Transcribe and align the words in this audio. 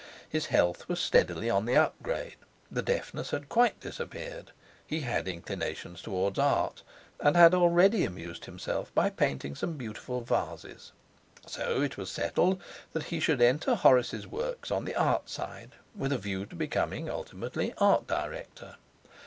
His 0.27 0.47
health 0.47 0.87
was 0.87 0.99
steadily 0.99 1.47
on 1.47 1.65
the 1.65 1.75
up 1.77 1.93
grade. 2.01 2.37
The 2.71 2.81
deafness 2.81 3.29
had 3.29 3.49
quite 3.49 3.79
disappeared. 3.81 4.49
He 4.87 5.01
had 5.01 5.27
inclinations 5.27 6.01
towards 6.01 6.39
art, 6.39 6.81
and 7.19 7.37
had 7.37 7.53
already 7.53 8.03
amused 8.03 8.45
himself 8.45 8.91
by 8.95 9.11
painting 9.11 9.53
some 9.53 9.73
beautiful 9.77 10.21
vases. 10.21 10.91
So 11.45 11.83
it 11.83 11.97
was 11.99 12.09
settled 12.09 12.59
that 12.93 13.03
he 13.13 13.19
should 13.19 13.43
enter 13.43 13.75
Horace's 13.75 14.25
works 14.25 14.71
on 14.71 14.85
the 14.85 14.95
art 14.95 15.29
side, 15.29 15.73
with 15.95 16.11
a 16.11 16.17
view 16.17 16.47
to 16.47 16.55
becoming, 16.55 17.07
ultimately, 17.07 17.71
art 17.77 18.07
director. 18.07 18.77